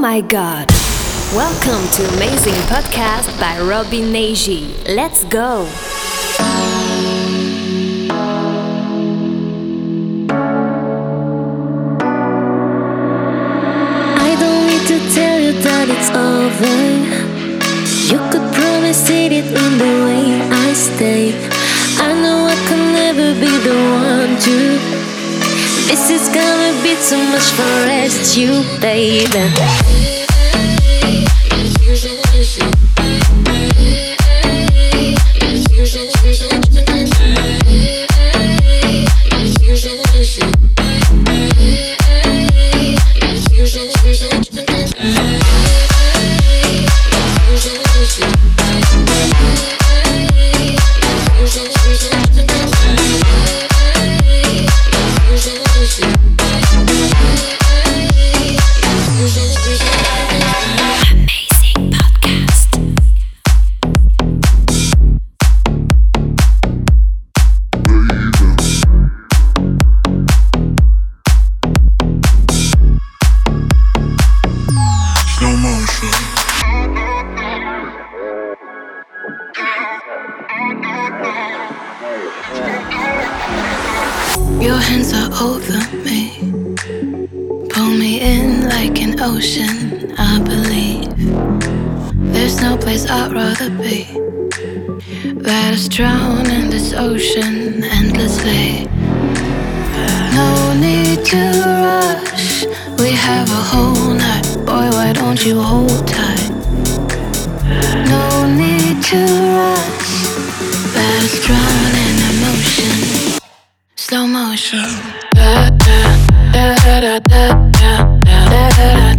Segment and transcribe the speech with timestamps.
[0.00, 0.66] my god.
[1.34, 4.72] Welcome to Amazing Podcast by Robbie Neji.
[4.88, 5.68] Let's go.
[14.16, 16.78] I don't need to tell you that it's over.
[18.10, 21.34] You could promise it in the way I stay.
[21.98, 24.99] I know I can never be the one to.
[25.90, 30.19] This is gonna be too much for rest you, baby.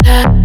[0.03, 0.40] Amazing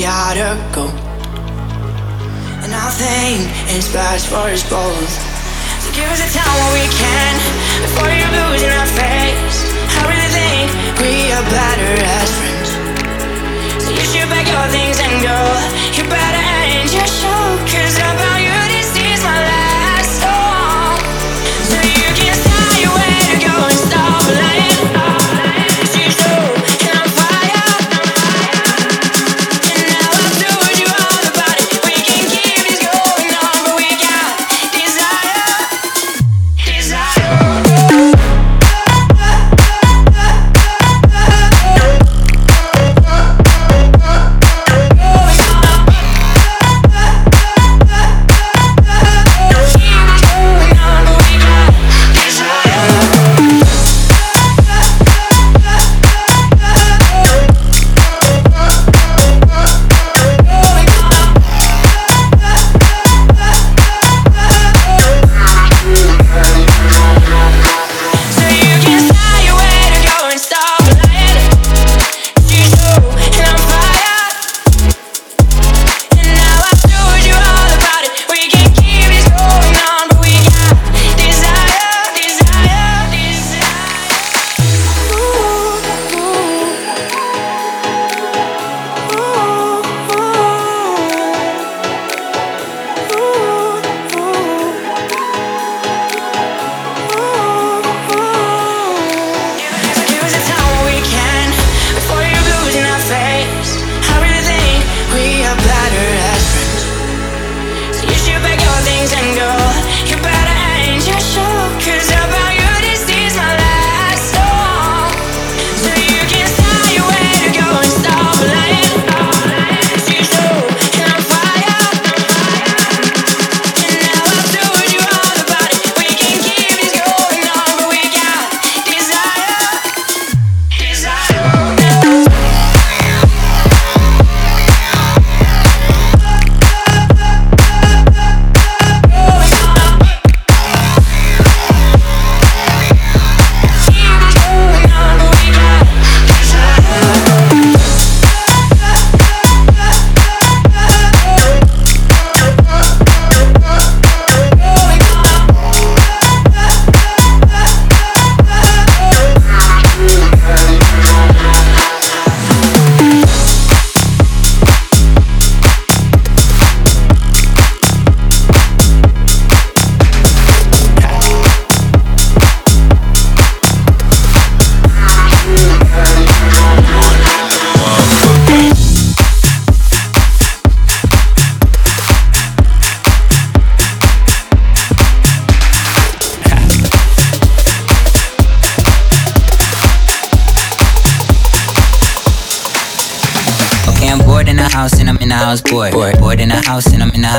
[0.00, 0.88] gotta go.
[2.64, 3.44] And I think
[3.76, 5.12] it's best for us both.
[5.84, 7.32] So give us a time when we can
[7.84, 9.58] before you're losing our face.
[9.92, 10.66] I really think
[11.04, 12.70] we are better as friends.
[13.84, 15.38] So you should pack your things and go.
[15.92, 17.44] You better end your show.
[17.68, 18.19] Cause about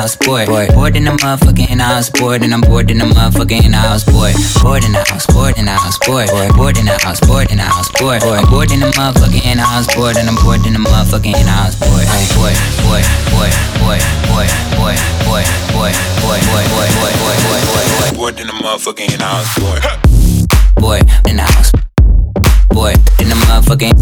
[0.02, 0.46] and the house, bored.
[0.48, 3.64] Bored, bored in the motherfucking in the house, bored, and I'm bored in the motherfucking
[3.64, 4.34] in the house, bored.
[4.62, 6.28] Bored in the house, bored in the house, bored.
[6.28, 8.22] Bored, bored in the house, bored in the house, bored.
[8.22, 11.34] I'm bored in the motherfucking in the house, bored, and I'm bored in the motherfucking
[11.34, 12.06] in the house, bored.
[12.34, 14.42] Bored, bored, bored, bored, bored,
[14.82, 14.98] bored,
[15.30, 18.14] bored, bored, bored, bored, bored, bored, bored, bored, bored, bored.
[18.16, 19.82] Bored in the motherfucking in the house, bored.
[20.82, 21.70] Bored in the house.
[22.70, 23.94] Boy, in the motherfucking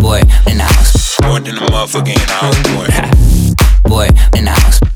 [0.00, 1.18] boy in the house.
[1.20, 2.56] Boy in the motherfucking house.
[2.72, 2.88] Boy,
[3.84, 4.95] boy in the house.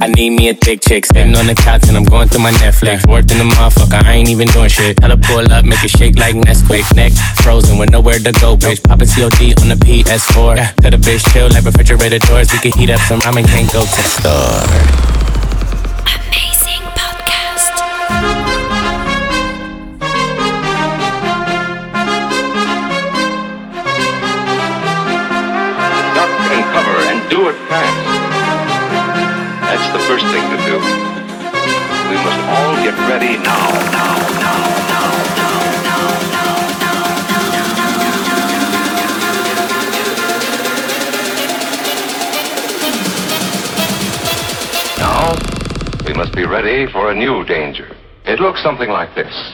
[0.00, 1.06] I need me a thick chick.
[1.06, 3.04] Sitting on the couch and I'm going through my Netflix.
[3.10, 4.96] Worked in the motherfucker, I ain't even doing shit.
[4.98, 6.94] Tell her pull up, make it shake like Nesquik.
[6.94, 7.12] Neck
[7.42, 8.82] frozen with nowhere to go, bitch.
[8.84, 10.56] Poppin' COD on the PS4.
[10.56, 10.70] Yeah.
[10.78, 12.52] Tell the bitch chill like refrigerator doors.
[12.52, 14.62] We can heat up some ramen, can't go to the store.
[16.14, 17.74] Amazing podcast.
[26.14, 27.97] Duck and cover and do it fast.
[29.68, 30.80] That's the first thing to do.
[32.08, 34.64] We must all get ready now, now, now,
[44.96, 45.36] now,
[46.06, 47.94] we must be ready for a new danger.
[48.24, 49.47] It looks something like this.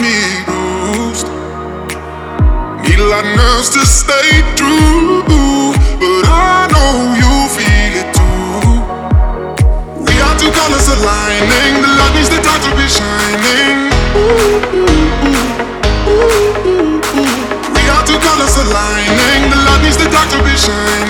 [0.00, 0.16] me.
[2.88, 5.22] Need a lot of nerves to stay true,
[6.00, 8.80] but I know you feel it too.
[10.08, 13.92] We are two colors aligning, the light needs the dark to be shining.
[14.16, 15.04] Ooh, ooh,
[16.08, 17.00] ooh,
[17.76, 21.09] we are two colors aligning, the light needs the dark to be shining.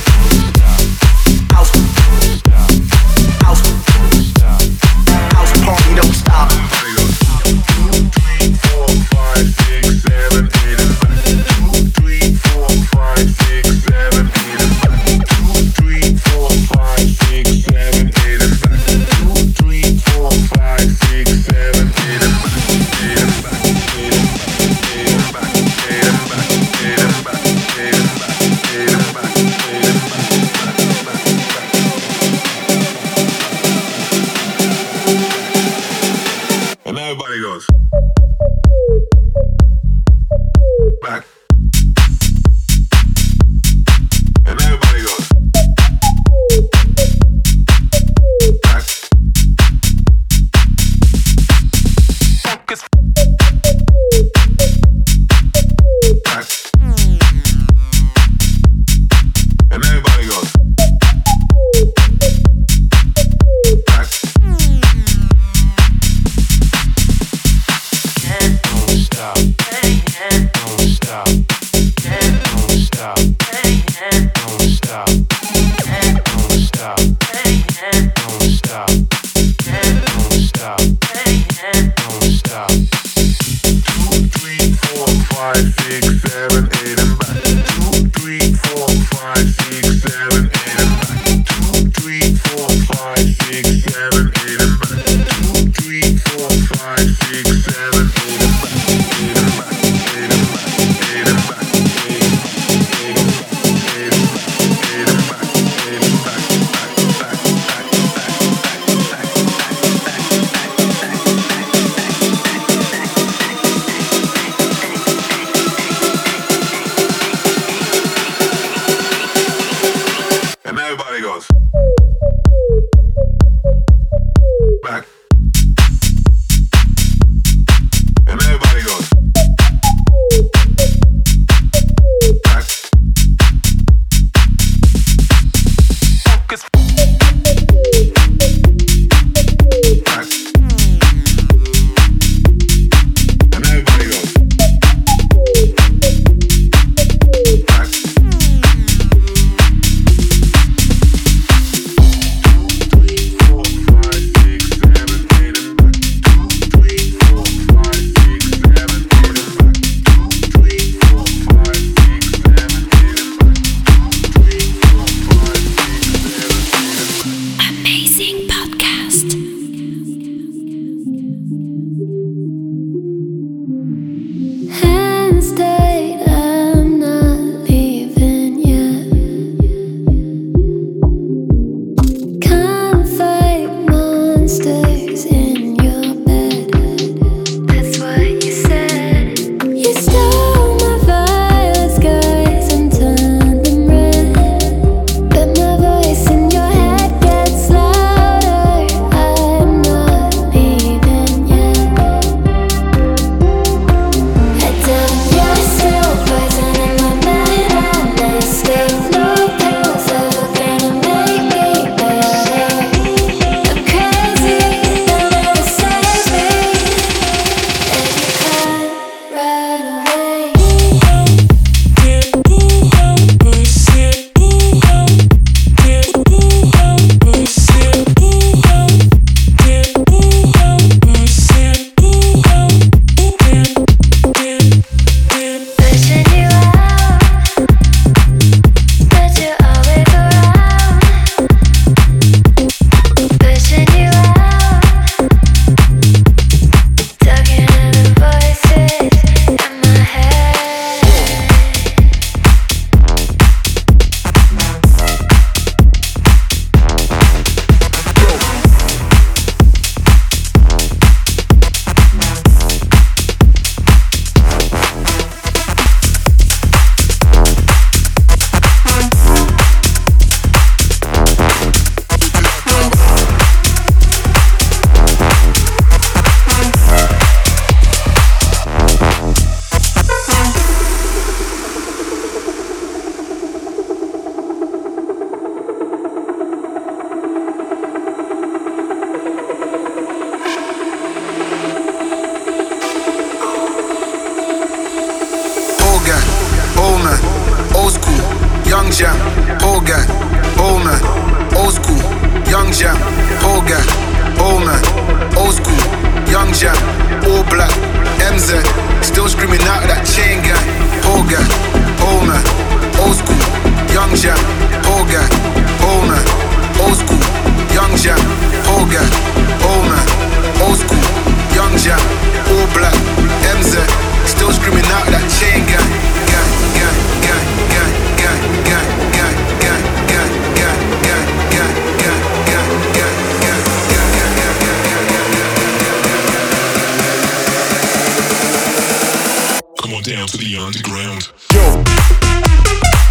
[340.01, 341.31] down to the underground.
[341.53, 343.10] Yo.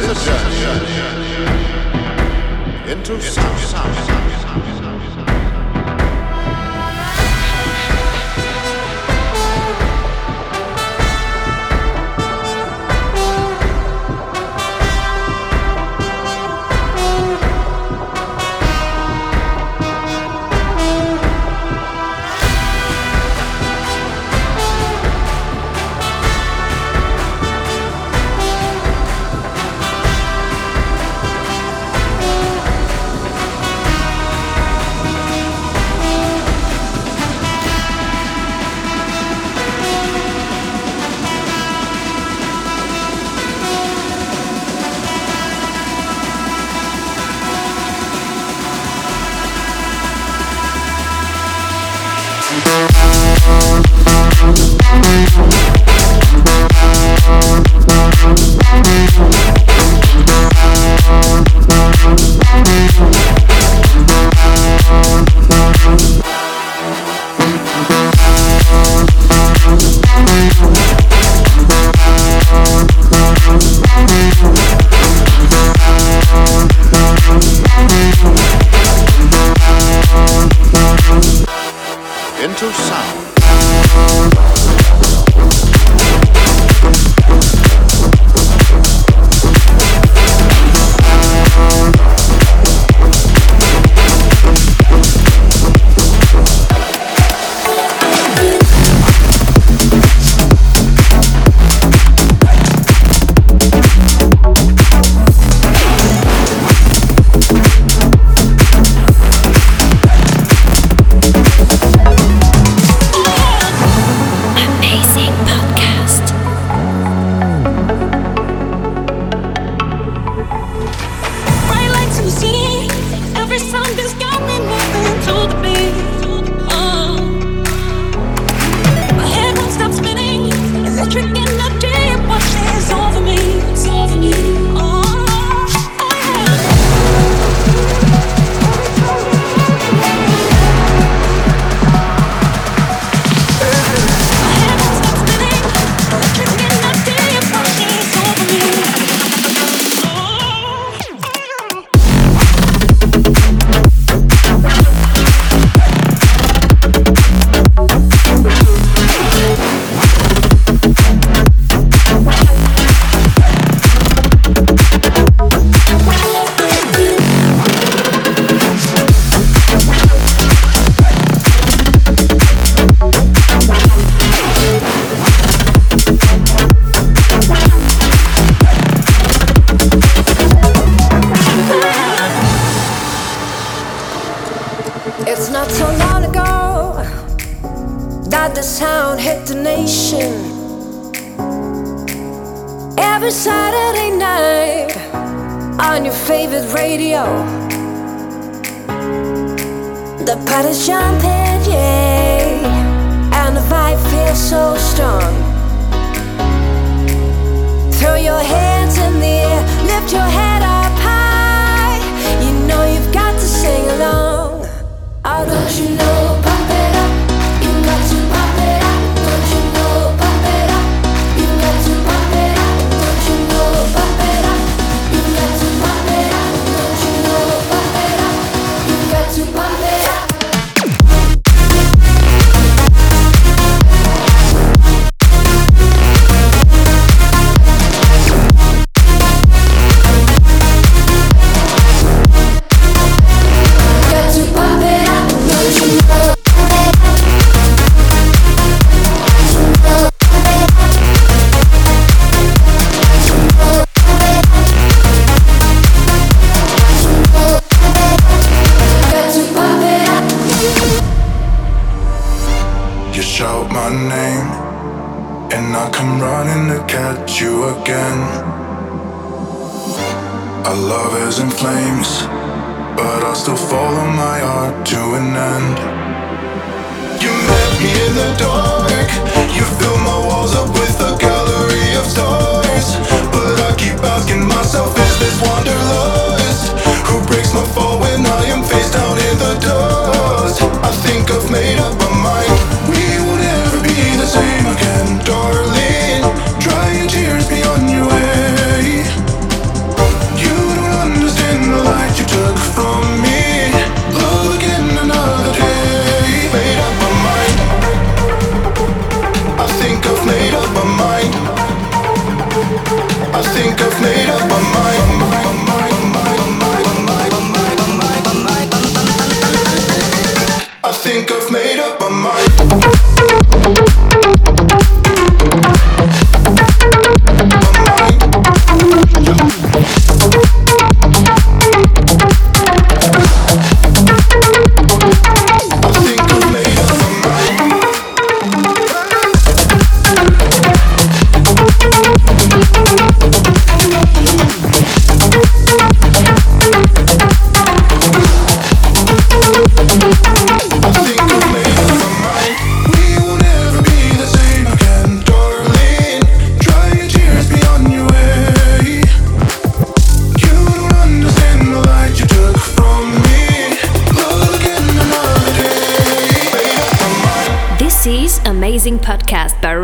[0.00, 0.92] Is a journey
[2.92, 4.77] into sound.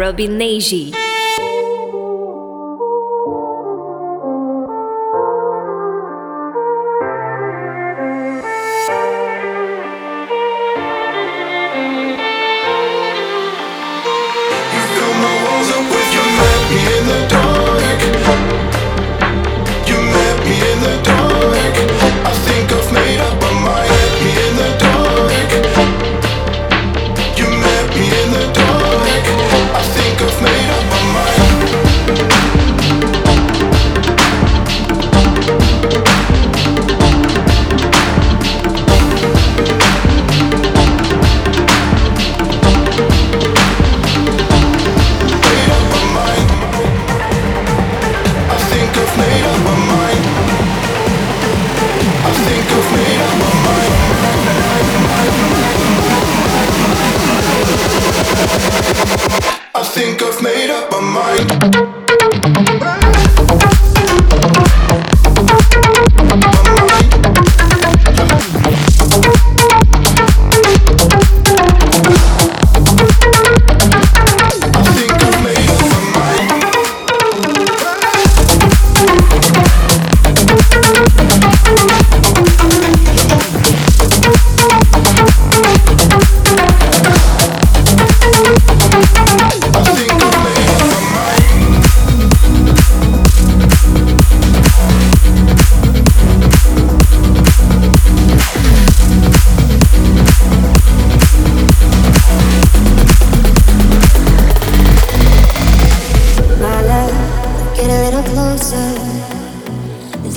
[0.05, 1.04] Podcast by Robbie Neji.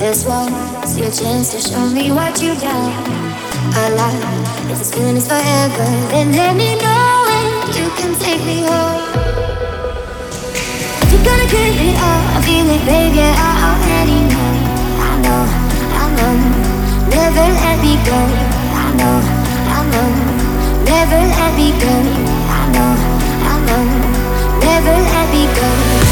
[0.08, 2.92] This one's your chance to show me what you got.
[3.76, 7.44] I like If this feeling is forever, then let me know when
[7.76, 9.04] you can take me home.
[11.04, 14.50] If you're gonna give it all, I feel it, baby, I already know.
[14.96, 15.42] I know,
[16.00, 16.34] I know.
[17.12, 18.20] Never let me go.
[18.80, 19.16] I know,
[19.76, 20.08] I know.
[20.88, 21.94] Never let me go.
[22.56, 22.92] I know,
[23.44, 23.84] I know.
[24.64, 26.07] Never let me go.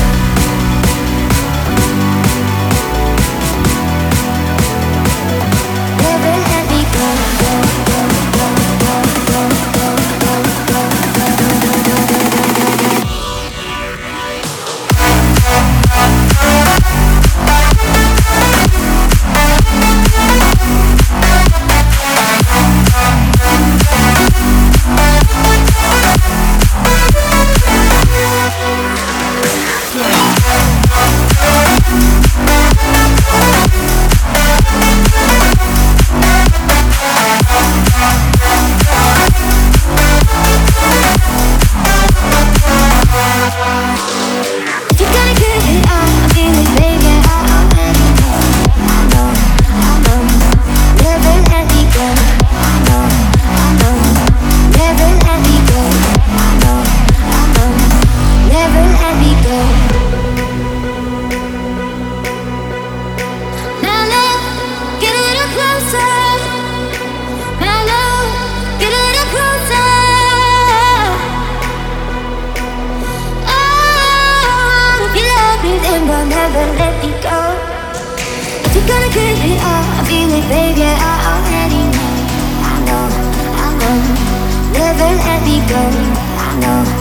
[85.45, 85.93] begun.
[86.39, 86.95] I know.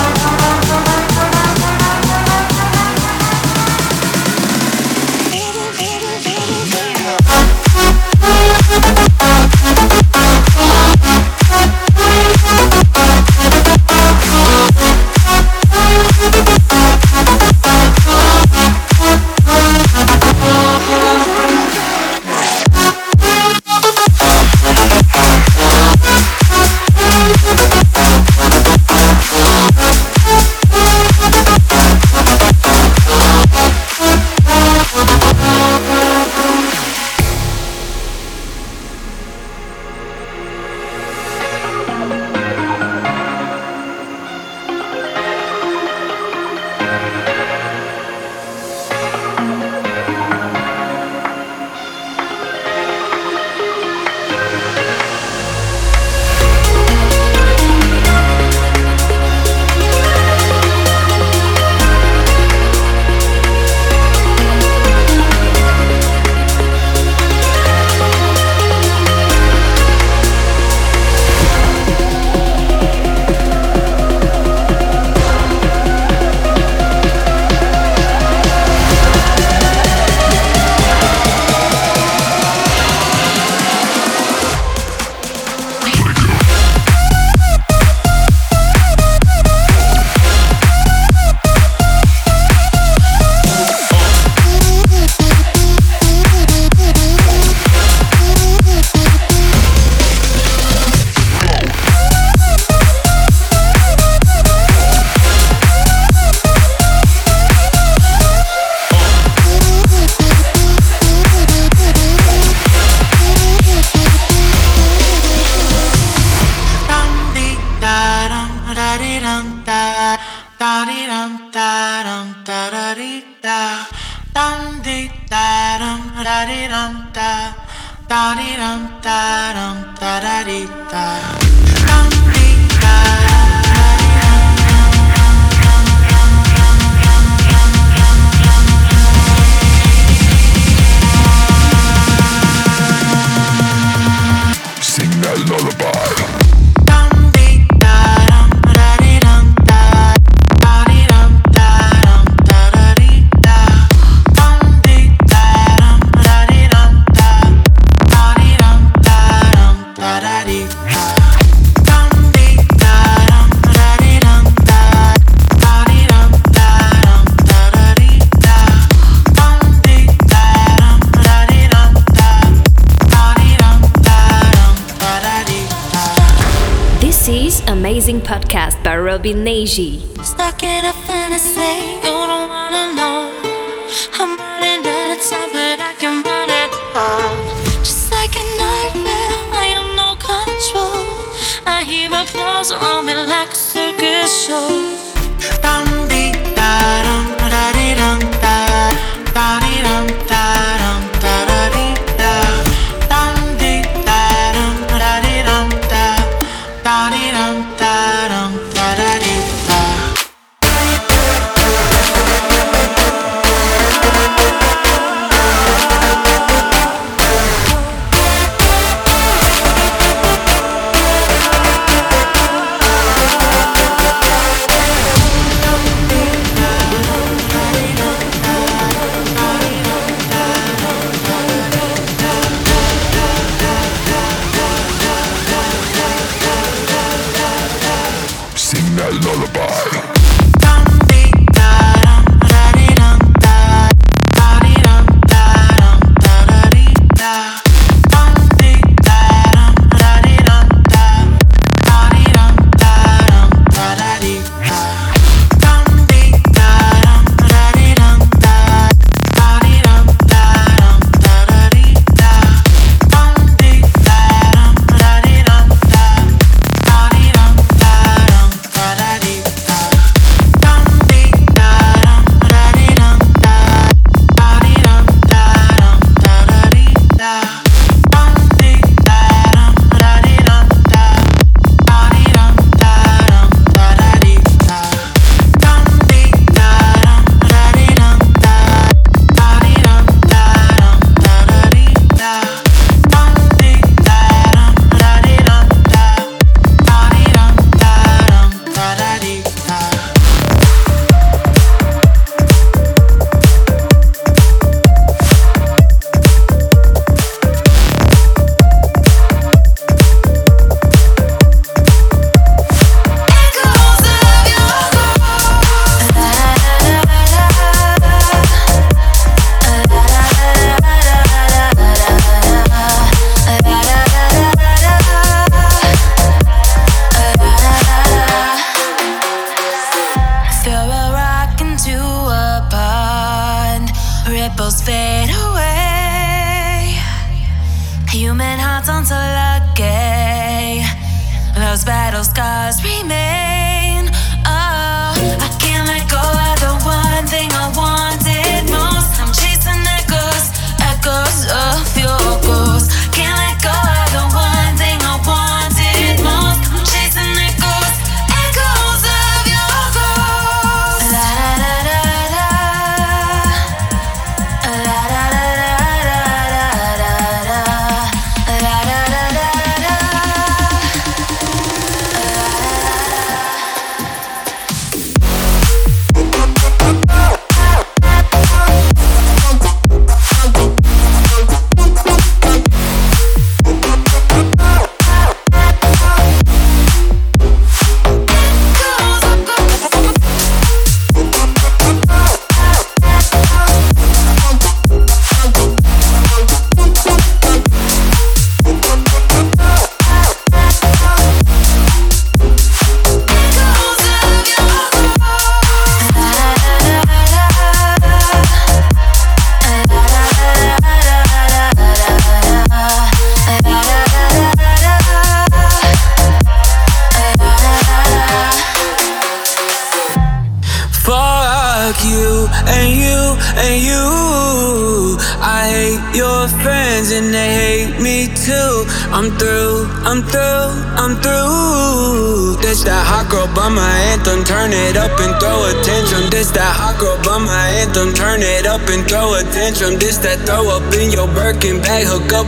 [0.10, 0.15] you.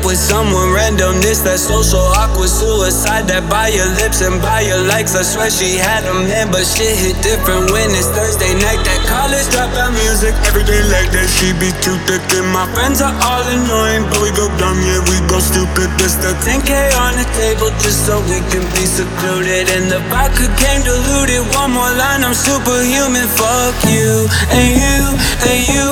[0.07, 1.19] With someone random.
[1.19, 5.19] This that social awkward suicide that buy your lips and buy your likes.
[5.19, 8.79] I swear she had a man, but shit hit different when it's Thursday night.
[8.87, 11.27] That college dropout music, everything like that.
[11.27, 15.03] She be too thick, and my friends are all annoying, but we go dumb, yeah,
[15.11, 15.91] we go stupid.
[15.99, 16.71] This the 10k
[17.03, 19.67] on the table just so we can be secluded.
[19.75, 21.43] And the vodka came diluted.
[21.51, 23.27] One more line, I'm superhuman.
[23.35, 24.99] Fuck you and you
[25.43, 25.91] and you.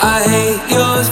[0.00, 1.04] I hate your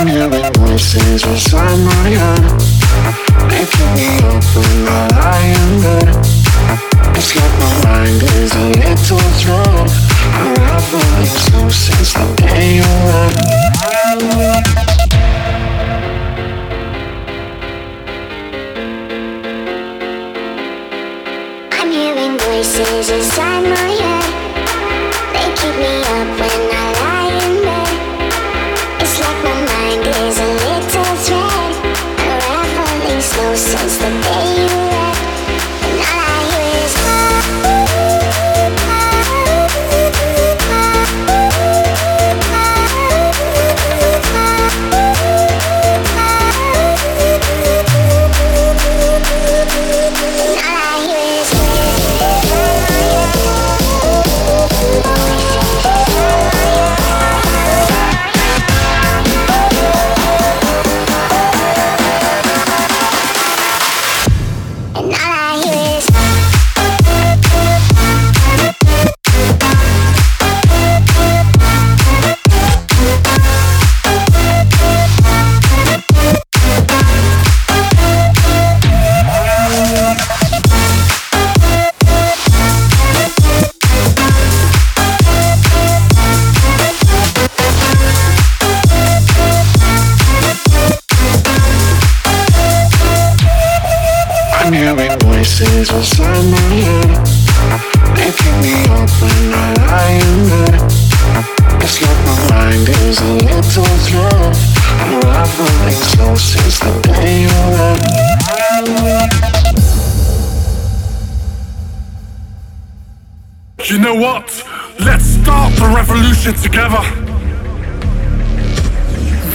[0.00, 2.40] I'm hearing voices inside my head.
[3.50, 4.08] Making me
[4.88, 6.08] I lie in bed.
[7.18, 9.90] It's like my mind is a little thread
[10.40, 14.89] Unraveling slow since the day you left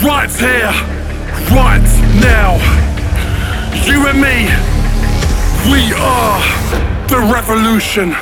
[0.03, 0.71] Right here,
[1.51, 1.81] right
[2.19, 2.57] now.
[3.85, 4.49] You and me,
[5.71, 6.41] we are
[7.07, 8.13] the revolution.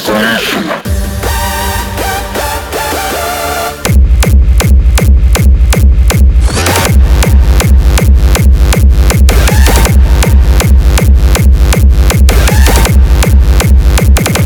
[0.00, 0.62] Corporation.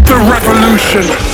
[0.07, 1.32] The revolution.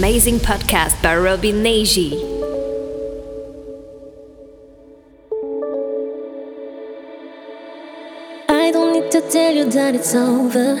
[0.00, 2.12] Amazing podcast by Robbie Neji.
[8.48, 10.76] I don't need to tell you that it's over.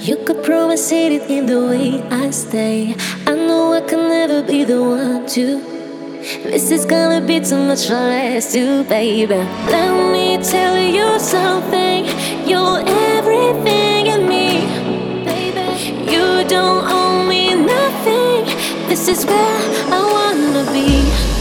[0.00, 2.94] You could probably see it in the way I stay.
[3.26, 5.58] I know I can never be the one to.
[6.44, 9.34] This is gonna be too much for us two, baby.
[9.72, 12.04] Let me tell you something.
[12.46, 12.84] You're
[13.16, 16.12] everything in me, baby.
[16.12, 17.05] You don't.
[18.88, 19.58] This is where
[19.92, 21.35] I wanna be,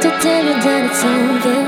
[0.00, 1.58] to tell you that it's over.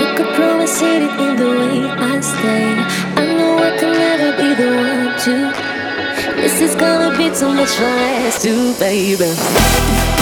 [0.00, 2.72] You could promise it in the way I stay.
[3.20, 6.40] I know I can never be the one to.
[6.40, 10.15] This is gonna be too much for us to, baby.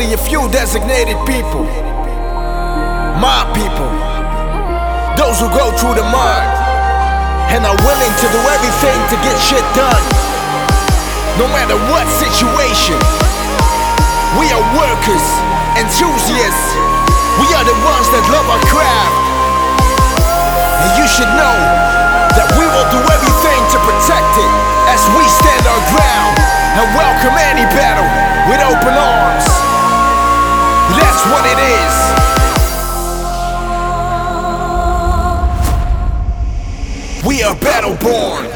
[0.00, 1.60] only a few designated people.
[3.20, 3.92] My people.
[5.12, 6.46] Those who go through the mud
[7.52, 10.04] and are willing to do everything to get shit done.
[11.36, 12.96] No matter what situation.
[14.40, 15.26] We are workers,
[15.76, 16.68] enthusiasts.
[17.36, 19.20] We are the ones that love our craft.
[20.80, 21.58] And you should know
[22.40, 24.52] that we will do everything to protect it
[24.96, 26.34] as we stand our ground
[26.80, 28.08] and welcome any battle
[28.48, 29.69] with open arms.
[31.00, 31.94] That's what it is.
[37.26, 38.49] We are battle born.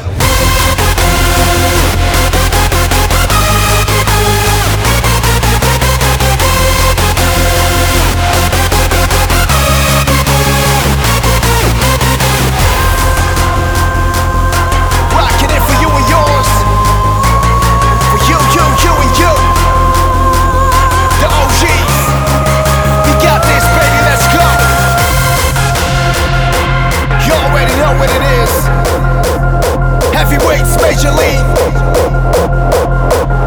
[30.25, 31.45] heavyweights major league.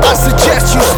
[0.05, 0.98] I suggest you.